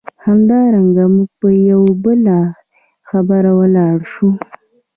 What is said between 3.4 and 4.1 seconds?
ویلای